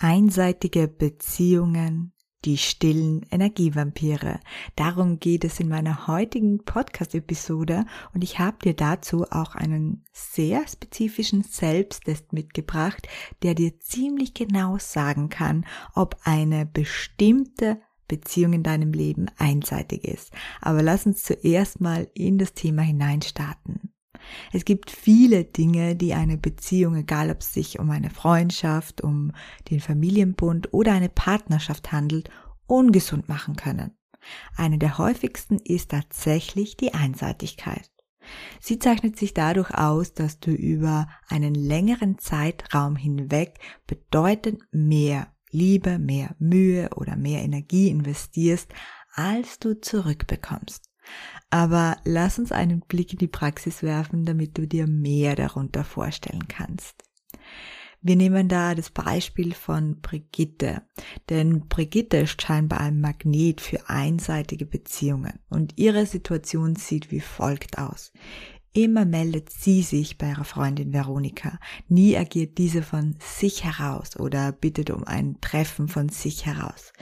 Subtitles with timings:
[0.00, 2.12] Einseitige Beziehungen,
[2.44, 4.38] die stillen Energievampire.
[4.76, 10.68] Darum geht es in meiner heutigen Podcast-Episode und ich habe dir dazu auch einen sehr
[10.68, 13.08] spezifischen Selbsttest mitgebracht,
[13.42, 20.32] der dir ziemlich genau sagen kann, ob eine bestimmte Beziehung in deinem Leben einseitig ist.
[20.60, 23.92] Aber lass uns zuerst mal in das Thema hineinstarten.
[24.52, 29.32] Es gibt viele Dinge, die eine Beziehung, egal ob es sich um eine Freundschaft, um
[29.70, 32.30] den Familienbund oder eine Partnerschaft handelt,
[32.66, 33.92] ungesund machen können.
[34.56, 37.90] Eine der häufigsten ist tatsächlich die Einseitigkeit.
[38.60, 45.98] Sie zeichnet sich dadurch aus, dass du über einen längeren Zeitraum hinweg bedeutend mehr Liebe,
[45.98, 48.70] mehr Mühe oder mehr Energie investierst,
[49.14, 50.90] als du zurückbekommst.
[51.50, 56.46] Aber lass uns einen Blick in die Praxis werfen, damit du dir mehr darunter vorstellen
[56.48, 57.04] kannst.
[58.00, 60.82] Wir nehmen da das Beispiel von Brigitte,
[61.30, 67.78] denn Brigitte ist scheinbar ein Magnet für einseitige Beziehungen und ihre Situation sieht wie folgt
[67.78, 68.12] aus.
[68.72, 71.58] Immer meldet sie sich bei ihrer Freundin Veronika.
[71.88, 76.92] Nie agiert diese von sich heraus oder bittet um ein Treffen von sich heraus.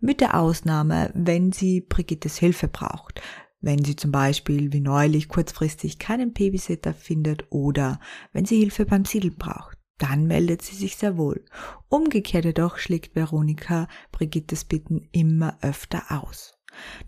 [0.00, 3.22] Mit der Ausnahme, wenn sie Brigittes Hilfe braucht
[3.62, 8.00] wenn sie zum Beispiel wie neulich kurzfristig keinen Babysitter findet oder
[8.32, 9.78] wenn sie Hilfe beim Siedeln braucht.
[9.98, 11.44] Dann meldet sie sich sehr wohl.
[11.88, 16.58] Umgekehrt jedoch schlägt Veronika Brigittes Bitten immer öfter aus.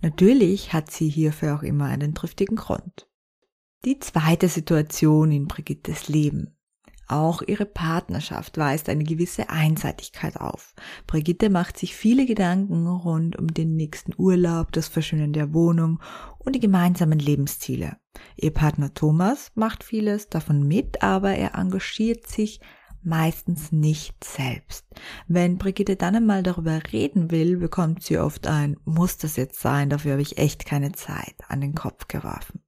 [0.00, 3.08] Natürlich hat sie hierfür auch immer einen triftigen Grund.
[3.84, 6.56] Die zweite Situation in Brigittes Leben.
[7.06, 10.74] Auch ihre Partnerschaft weist eine gewisse Einseitigkeit auf.
[11.06, 16.00] Brigitte macht sich viele Gedanken rund um den nächsten Urlaub, das Verschönern der Wohnung
[16.38, 17.96] und die gemeinsamen Lebensziele.
[18.36, 22.60] Ihr Partner Thomas macht vieles davon mit, aber er engagiert sich
[23.04, 24.86] meistens nicht selbst.
[25.28, 29.90] Wenn Brigitte dann einmal darüber reden will, bekommt sie oft ein Muss das jetzt sein,
[29.90, 32.63] dafür habe ich echt keine Zeit an den Kopf geworfen.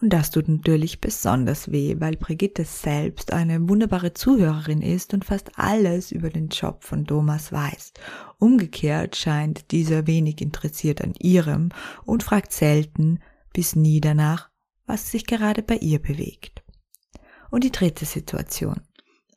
[0.00, 5.58] Und das tut natürlich besonders weh, weil Brigitte selbst eine wunderbare Zuhörerin ist und fast
[5.58, 7.94] alles über den Job von Thomas weiß.
[8.38, 11.70] Umgekehrt scheint dieser wenig interessiert an ihrem
[12.04, 13.18] und fragt selten
[13.52, 14.50] bis nie danach,
[14.86, 16.62] was sich gerade bei ihr bewegt.
[17.50, 18.80] Und die dritte Situation.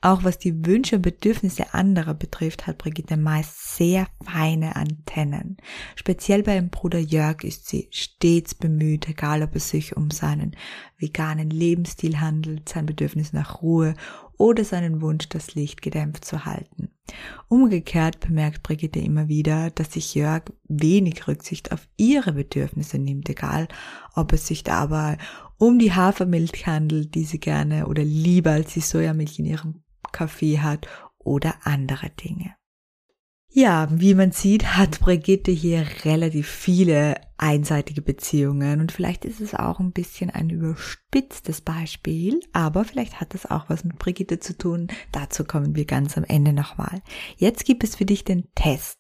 [0.04, 5.58] Auch was die Wünsche und Bedürfnisse anderer betrifft, hat Brigitte meist sehr feine Antennen.
[5.96, 10.56] Speziell bei ihrem Bruder Jörg ist sie stets bemüht, egal ob es sich um seinen
[10.98, 13.94] veganen Lebensstil handelt, sein Bedürfnis nach Ruhe
[14.38, 16.90] oder seinen Wunsch, das Licht gedämpft zu halten.
[17.48, 23.68] Umgekehrt bemerkt Brigitte immer wieder, dass sich Jörg wenig Rücksicht auf ihre Bedürfnisse nimmt, egal
[24.16, 25.20] ob es sich dabei
[25.60, 30.60] um die Hafermilch handelt, die sie gerne oder lieber als die Sojamilch in ihrem Kaffee
[30.60, 32.56] hat oder andere Dinge.
[33.54, 39.54] Ja, wie man sieht, hat Brigitte hier relativ viele einseitige Beziehungen und vielleicht ist es
[39.54, 44.58] auch ein bisschen ein überspitztes Beispiel, aber vielleicht hat es auch was mit Brigitte zu
[44.58, 44.88] tun.
[45.12, 47.02] Dazu kommen wir ganz am Ende nochmal.
[47.36, 49.00] Jetzt gibt es für dich den Test.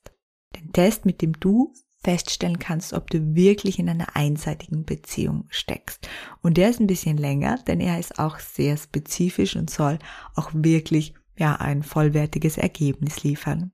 [0.57, 1.73] Den Test, mit dem du
[2.03, 6.07] feststellen kannst, ob du wirklich in einer einseitigen Beziehung steckst.
[6.41, 9.99] Und der ist ein bisschen länger, denn er ist auch sehr spezifisch und soll
[10.35, 13.71] auch wirklich ja ein vollwertiges Ergebnis liefern.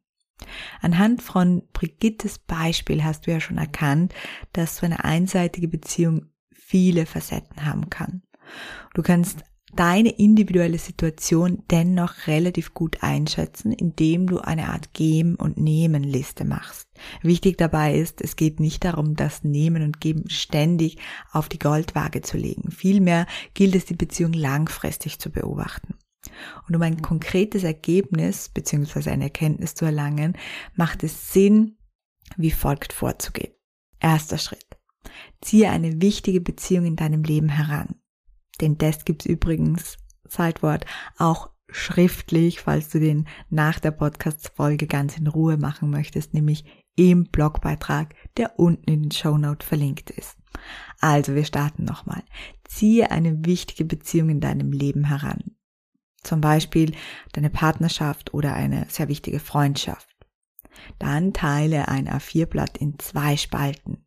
[0.82, 4.14] Anhand von Brigittes Beispiel hast du ja schon erkannt,
[4.54, 8.22] dass so eine einseitige Beziehung viele Facetten haben kann.
[8.94, 9.44] Du kannst
[9.78, 16.90] deine individuelle Situation dennoch relativ gut einschätzen, indem du eine Art Geben- und Nehmen-Liste machst.
[17.22, 20.98] Wichtig dabei ist, es geht nicht darum, das Nehmen und Geben ständig
[21.32, 22.72] auf die Goldwaage zu legen.
[22.72, 25.96] Vielmehr gilt es, die Beziehung langfristig zu beobachten.
[26.68, 29.12] Und um ein konkretes Ergebnis bzw.
[29.12, 30.38] eine Erkenntnis zu erlangen,
[30.76, 31.78] macht es Sinn,
[32.36, 33.54] wie folgt vorzugehen.
[34.00, 34.66] Erster Schritt.
[35.42, 37.96] Ziehe eine wichtige Beziehung in deinem Leben heran.
[38.62, 40.86] Den Test gibt's übrigens, Zeitwort,
[41.18, 46.66] auch schriftlich, falls du den nach der Podcast-Folge ganz in Ruhe machen möchtest, nämlich
[46.96, 50.38] im Blogbeitrag, der unten in den Show Note verlinkt ist.
[51.00, 52.24] Also, wir starten nochmal.
[52.64, 55.56] Ziehe eine wichtige Beziehung in deinem Leben heran.
[56.24, 56.94] Zum Beispiel
[57.34, 60.10] deine Partnerschaft oder eine sehr wichtige Freundschaft.
[61.00, 64.06] Dann teile ein A4-Blatt in zwei Spalten.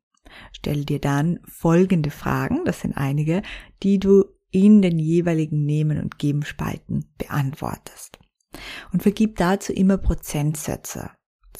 [0.52, 3.42] Stell dir dann folgende Fragen, das sind einige,
[3.82, 8.18] die du in den jeweiligen Nehmen- und Geben-Spalten beantwortest.
[8.92, 11.10] Und vergib dazu immer Prozentsätze.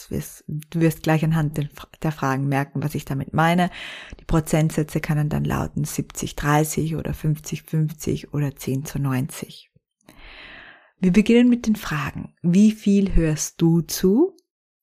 [0.09, 1.59] Wirst, du wirst gleich anhand
[2.03, 3.71] der Fragen merken, was ich damit meine.
[4.19, 9.71] Die Prozentsätze können dann lauten 70-30 oder 50-50 oder 10 zu 90.
[11.01, 12.35] Wir beginnen mit den Fragen.
[12.43, 14.37] Wie viel hörst du zu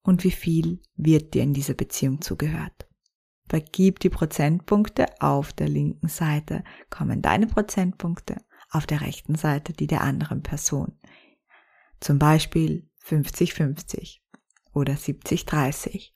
[0.04, 2.86] und wie viel wird dir in dieser Beziehung zugehört?
[3.49, 8.38] Vergib die Prozentpunkte auf der linken Seite, kommen deine Prozentpunkte
[8.69, 10.97] auf der rechten Seite die der anderen Person.
[11.99, 14.19] Zum Beispiel 50-50
[14.73, 16.11] oder 70-30.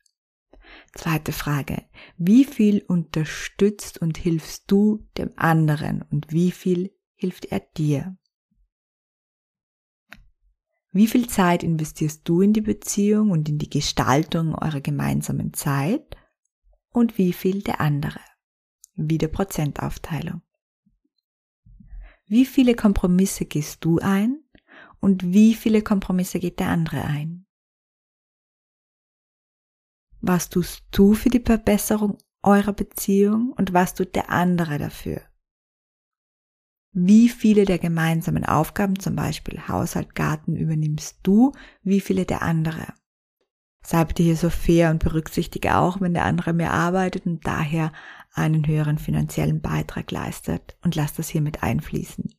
[0.94, 1.84] Zweite Frage.
[2.18, 8.18] Wie viel unterstützt und hilfst du dem anderen und wie viel hilft er dir?
[10.94, 16.18] Wie viel Zeit investierst du in die Beziehung und in die Gestaltung eurer gemeinsamen Zeit?
[16.92, 18.20] Und wie viel der andere?
[18.96, 20.42] Wieder Prozentaufteilung.
[22.26, 24.44] Wie viele Kompromisse gehst du ein
[25.00, 27.46] und wie viele Kompromisse geht der andere ein?
[30.20, 35.22] Was tust du für die Verbesserung eurer Beziehung und was tut der andere dafür?
[36.94, 41.54] Wie viele der gemeinsamen Aufgaben, zum Beispiel Haushalt, Garten, übernimmst du,
[41.84, 42.94] wie viele der andere?
[43.84, 47.92] Sei bitte hier so fair und berücksichtige auch, wenn der andere mehr arbeitet und daher
[48.34, 52.34] einen höheren finanziellen Beitrag leistet und lass das hier mit einfließen.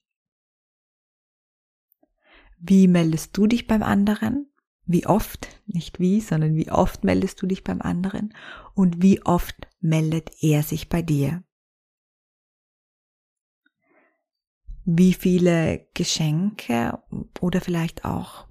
[2.59, 4.53] Wie meldest du dich beim anderen?
[4.85, 8.35] Wie oft, nicht wie, sondern wie oft meldest du dich beim anderen
[8.75, 11.43] und wie oft meldet er sich bei dir?
[14.85, 17.01] Wie viele Geschenke
[17.41, 18.49] oder vielleicht auch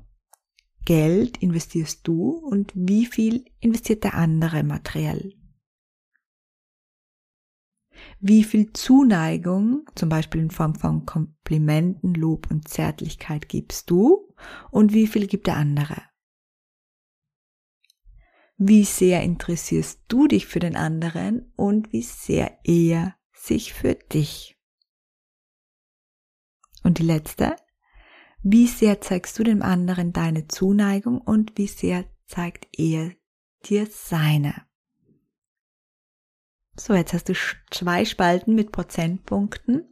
[0.86, 5.36] Geld investierst du und wie viel investiert der andere materiell?
[8.20, 14.34] Wie viel Zuneigung, zum Beispiel in Form von Komplimenten, Lob und Zärtlichkeit gibst du
[14.72, 16.02] und wie viel gibt der andere?
[18.58, 24.56] Wie sehr interessierst du dich für den anderen und wie sehr er sich für dich?
[26.84, 27.56] Und die letzte,
[28.44, 33.12] wie sehr zeigst du dem anderen deine Zuneigung und wie sehr zeigt er
[33.66, 34.71] dir seine?
[36.84, 37.34] So, jetzt hast du
[37.70, 39.84] zwei Spalten mit Prozentpunkten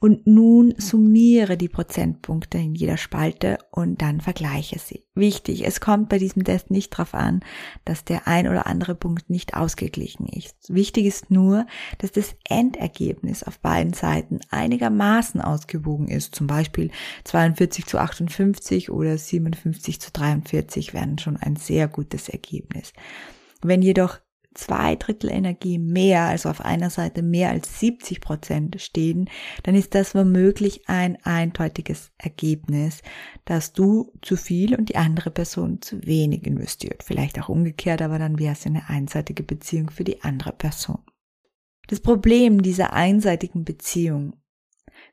[0.00, 5.06] und nun summiere die Prozentpunkte in jeder Spalte und dann vergleiche sie.
[5.14, 7.40] Wichtig, es kommt bei diesem Test nicht darauf an,
[7.86, 10.56] dass der ein oder andere Punkt nicht ausgeglichen ist.
[10.68, 16.34] Wichtig ist nur, dass das Endergebnis auf beiden Seiten einigermaßen ausgewogen ist.
[16.34, 16.90] Zum Beispiel
[17.24, 22.92] 42 zu 58 oder 57 zu 43 wären schon ein sehr gutes Ergebnis.
[23.62, 24.18] Wenn jedoch
[24.54, 29.30] zwei Drittel Energie mehr, also auf einer Seite mehr als 70 Prozent stehen,
[29.62, 33.02] dann ist das womöglich ein eindeutiges Ergebnis,
[33.44, 37.02] dass du zu viel und die andere Person zu wenig investiert.
[37.02, 40.98] Vielleicht auch umgekehrt, aber dann wäre es eine einseitige Beziehung für die andere Person.
[41.86, 44.34] Das Problem dieser einseitigen Beziehung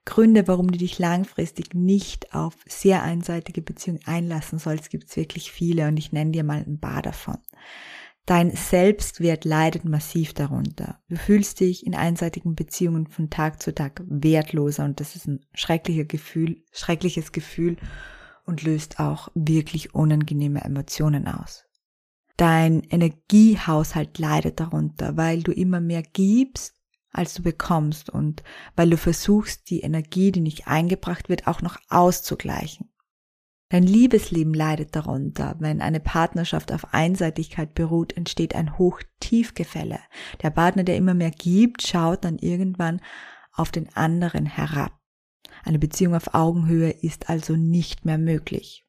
[0.06, 5.51] Gründe, warum du dich langfristig nicht auf sehr einseitige Beziehungen einlassen sollst, gibt es wirklich
[5.51, 7.38] viele und ich nenne dir mal ein paar davon.
[8.28, 11.00] Dein Selbstwert leidet massiv darunter.
[11.07, 15.46] Du fühlst dich in einseitigen Beziehungen von Tag zu Tag wertloser und das ist ein
[15.54, 17.78] schrecklicher Gefühl, schreckliches Gefühl
[18.46, 21.64] und löst auch wirklich unangenehme Emotionen aus.
[22.36, 26.76] Dein Energiehaushalt leidet darunter, weil du immer mehr gibst,
[27.12, 28.44] als du bekommst und
[28.76, 32.90] weil du versuchst, die Energie, die nicht eingebracht wird, auch noch auszugleichen.
[33.69, 35.56] Dein Liebesleben leidet darunter.
[35.59, 40.00] Wenn eine Partnerschaft auf Einseitigkeit beruht, entsteht ein Hoch-Tief-Gefälle.
[40.42, 43.02] Der Partner, der immer mehr gibt, schaut dann irgendwann
[43.52, 44.97] auf den anderen herab.
[45.66, 48.86] Eine Beziehung auf Augenhöhe ist also nicht mehr möglich.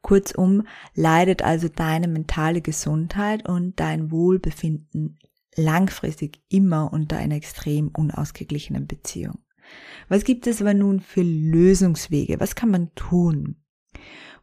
[0.00, 5.18] Kurzum leidet also deine mentale Gesundheit und dein Wohlbefinden
[5.56, 9.38] langfristig immer unter einer extrem unausgeglichenen Beziehung.
[10.08, 12.40] Was gibt es aber nun für Lösungswege?
[12.40, 13.63] Was kann man tun?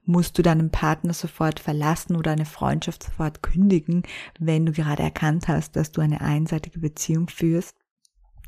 [0.05, 4.03] Musst du deinen Partner sofort verlassen oder eine Freundschaft sofort kündigen,
[4.39, 7.75] wenn du gerade erkannt hast, dass du eine einseitige Beziehung führst?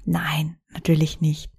[0.05, 1.51] Nein, natürlich nicht.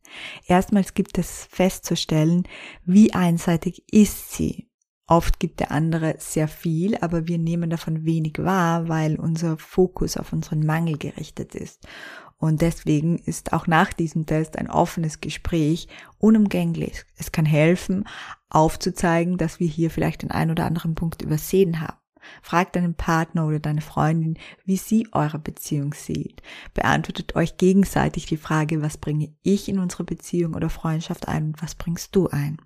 [0.47, 2.47] Erstmals gibt es festzustellen,
[2.85, 4.69] wie einseitig ist sie.
[5.07, 10.17] Oft gibt der andere sehr viel, aber wir nehmen davon wenig wahr, weil unser Fokus
[10.17, 11.87] auf unseren Mangel gerichtet ist.
[12.38, 15.88] Und deswegen ist auch nach diesem Test ein offenes Gespräch
[16.19, 17.05] unumgänglich.
[17.17, 18.05] Es kann helfen,
[18.50, 21.97] aufzuzeigen, dass wir hier vielleicht den einen oder anderen Punkt übersehen haben.
[22.43, 26.43] Fragt deinen Partner oder deine Freundin, wie sie eure Beziehung sieht.
[26.73, 31.62] Beantwortet euch gegenseitig die Frage, was bringe ich in unsere Beziehung oder Freundschaft ein und
[31.62, 32.59] was bringst du ein.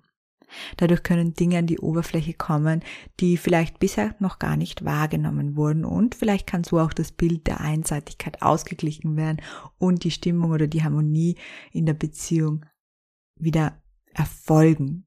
[0.77, 2.81] Dadurch können Dinge an die Oberfläche kommen,
[3.19, 7.47] die vielleicht bisher noch gar nicht wahrgenommen wurden und vielleicht kann so auch das Bild
[7.47, 9.41] der Einseitigkeit ausgeglichen werden
[9.77, 11.35] und die Stimmung oder die Harmonie
[11.71, 12.65] in der Beziehung
[13.35, 13.81] wieder
[14.13, 15.05] erfolgen.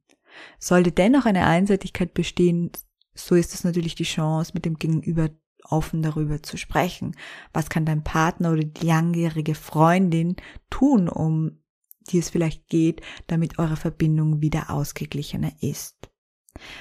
[0.58, 2.70] Sollte dennoch eine Einseitigkeit bestehen,
[3.14, 5.30] so ist es natürlich die Chance, mit dem Gegenüber
[5.64, 7.14] offen darüber zu sprechen.
[7.52, 10.37] Was kann dein Partner oder die langjährige Freundin
[10.70, 11.62] tun, um
[12.11, 15.97] die es vielleicht geht, damit eure Verbindung wieder ausgeglichener ist?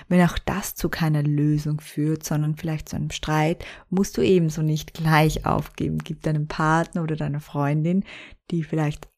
[0.10, 4.62] Wenn auch das zu keiner Lösung führt, sondern vielleicht zu einem Streit, musst du ebenso
[4.62, 6.00] nicht gleich aufgeben.
[6.00, 8.04] Gib deinem Partner oder deiner Freundin,
[8.52, 9.10] die vielleicht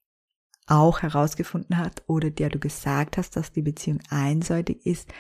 [0.67, 5.11] auch herausgefunden hat oder der du gesagt hast, dass die Beziehung einseitig ist,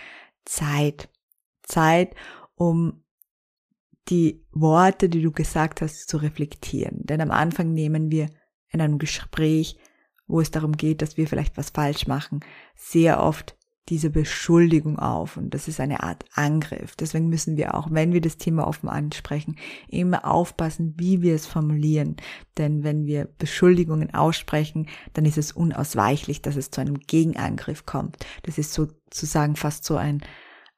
[0.45, 1.09] Zeit.
[1.63, 2.15] Zeit,
[2.55, 3.03] um
[4.09, 7.05] die Worte, die du gesagt hast, zu reflektieren.
[7.05, 8.29] Denn am Anfang nehmen wir
[8.69, 9.77] in einem Gespräch,
[10.27, 12.41] wo es darum geht, dass wir vielleicht was falsch machen,
[12.75, 13.55] sehr oft
[13.89, 16.95] diese Beschuldigung auf und das ist eine Art Angriff.
[16.95, 19.57] Deswegen müssen wir auch, wenn wir das Thema offen ansprechen,
[19.89, 22.15] immer aufpassen, wie wir es formulieren.
[22.57, 28.17] Denn wenn wir Beschuldigungen aussprechen, dann ist es unausweichlich, dass es zu einem Gegenangriff kommt.
[28.43, 30.21] Das ist sozusagen fast so ein,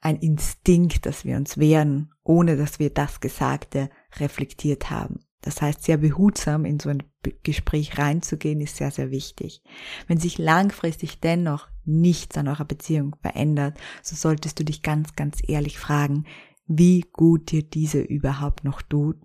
[0.01, 5.24] ein Instinkt, dass wir uns wehren, ohne dass wir das Gesagte reflektiert haben.
[5.45, 7.03] Das heißt, sehr behutsam in so ein
[7.43, 9.61] Gespräch reinzugehen, ist sehr, sehr wichtig.
[10.07, 15.37] Wenn sich langfristig dennoch nichts an eurer Beziehung verändert, so solltest du dich ganz, ganz
[15.47, 16.25] ehrlich fragen,
[16.65, 19.17] wie gut dir diese überhaupt noch tut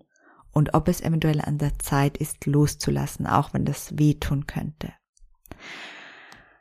[0.51, 4.93] und ob es eventuell an der Zeit ist, loszulassen, auch wenn das wehtun könnte.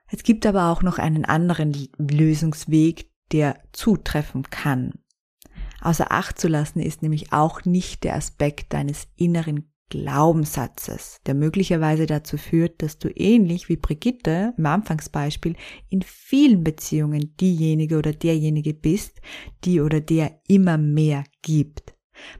[0.08, 4.94] Es gibt aber auch noch einen anderen Lösungsweg, der zutreffen kann.
[5.80, 12.06] Außer Acht zu lassen ist nämlich auch nicht der Aspekt deines inneren Glaubenssatzes, der möglicherweise
[12.06, 15.56] dazu führt, dass du ähnlich wie Brigitte im Anfangsbeispiel
[15.88, 19.20] in vielen Beziehungen diejenige oder derjenige bist,
[19.64, 21.94] die oder der immer mehr gibt.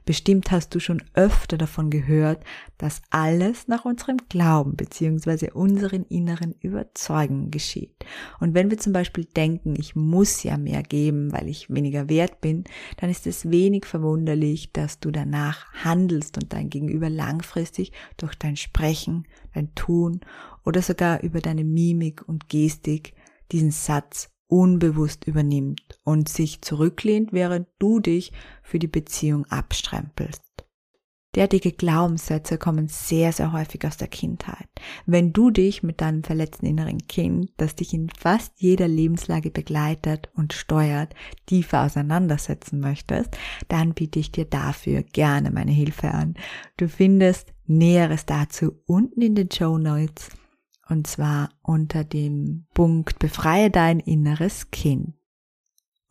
[0.05, 2.43] Bestimmt hast du schon öfter davon gehört,
[2.77, 5.51] dass alles nach unserem Glauben bzw.
[5.51, 8.05] unseren inneren Überzeugungen geschieht.
[8.39, 12.41] Und wenn wir zum Beispiel denken, ich muss ja mehr geben, weil ich weniger wert
[12.41, 12.63] bin,
[12.97, 18.55] dann ist es wenig verwunderlich, dass du danach handelst und dein Gegenüber langfristig durch dein
[18.55, 20.21] Sprechen, dein Tun
[20.65, 23.13] oder sogar über deine Mimik und Gestik
[23.51, 30.43] diesen Satz unbewusst übernimmt und sich zurücklehnt, während du dich für die Beziehung abstrempelst.
[31.33, 34.67] Derartige Glaubenssätze kommen sehr, sehr häufig aus der Kindheit.
[35.05, 40.29] Wenn du dich mit deinem verletzten inneren Kind, das dich in fast jeder Lebenslage begleitet
[40.35, 41.15] und steuert,
[41.45, 43.37] tiefer auseinandersetzen möchtest,
[43.69, 46.33] dann biete ich dir dafür gerne meine Hilfe an.
[46.75, 50.31] Du findest Näheres dazu unten in den Show Notes
[50.91, 55.13] und zwar unter dem Punkt Befreie dein inneres Kind.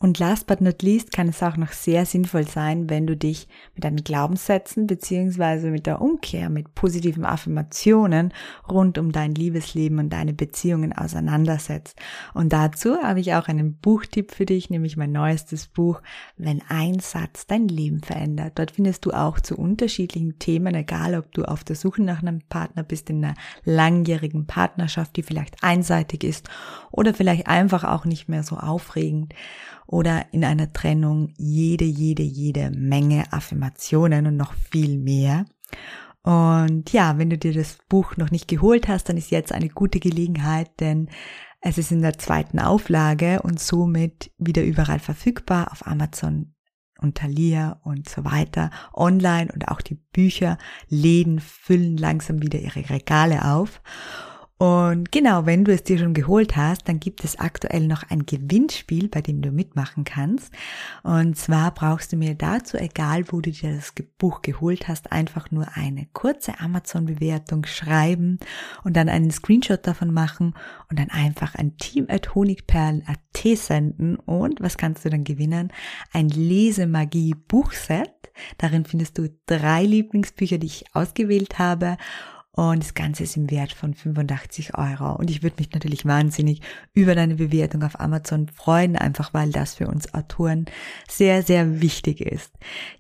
[0.03, 3.49] Und last but not least kann es auch noch sehr sinnvoll sein, wenn du dich
[3.75, 8.33] mit deinen Glaubenssätzen beziehungsweise mit der Umkehr, mit positiven Affirmationen
[8.67, 11.99] rund um dein Liebesleben und deine Beziehungen auseinandersetzt.
[12.33, 16.01] Und dazu habe ich auch einen Buchtipp für dich, nämlich mein neuestes Buch,
[16.39, 18.53] Wenn ein Satz dein Leben verändert.
[18.55, 22.41] Dort findest du auch zu unterschiedlichen Themen, egal ob du auf der Suche nach einem
[22.49, 26.49] Partner bist, in einer langjährigen Partnerschaft, die vielleicht einseitig ist
[26.91, 29.35] oder vielleicht einfach auch nicht mehr so aufregend
[29.91, 35.47] oder in einer Trennung jede, jede, jede Menge Affirmationen und noch viel mehr.
[36.23, 39.69] Und ja, wenn du dir das Buch noch nicht geholt hast, dann ist jetzt eine
[39.69, 41.09] gute Gelegenheit, denn
[41.61, 46.55] es ist in der zweiten Auflage und somit wieder überall verfügbar auf Amazon
[47.01, 50.57] und Thalia und so weiter online und auch die Bücher,
[50.89, 53.83] Läden füllen langsam wieder ihre Regale auf.
[54.61, 58.27] Und genau, wenn du es dir schon geholt hast, dann gibt es aktuell noch ein
[58.27, 60.53] Gewinnspiel, bei dem du mitmachen kannst.
[61.03, 65.51] Und zwar brauchst du mir dazu, egal wo du dir das Buch geholt hast, einfach
[65.51, 68.39] nur eine kurze Amazon-Bewertung schreiben
[68.85, 70.53] und dann einen Screenshot davon machen
[70.91, 73.19] und dann einfach ein Team at Honigperlen.at
[73.57, 74.17] senden.
[74.17, 75.73] Und was kannst du dann gewinnen?
[76.13, 78.11] Ein Lesemagie-Buchset.
[78.59, 81.97] Darin findest du drei Lieblingsbücher, die ich ausgewählt habe
[82.53, 85.15] und das Ganze ist im Wert von 85 Euro.
[85.15, 86.61] Und ich würde mich natürlich wahnsinnig
[86.93, 90.67] über deine Bewertung auf Amazon freuen, einfach weil das für uns Autoren
[91.09, 92.53] sehr, sehr wichtig ist.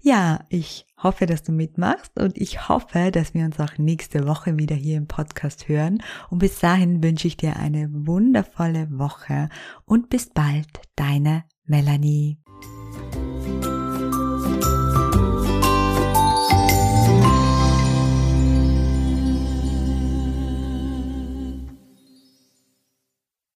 [0.02, 4.56] Ja, ich hoffe, dass du mitmachst und ich hoffe, dass wir uns auch nächste Woche
[4.56, 6.02] wieder hier im Podcast hören.
[6.28, 9.48] Und bis dahin wünsche ich dir eine wundervolle Woche
[9.84, 12.38] und bis bald, deine Melanie.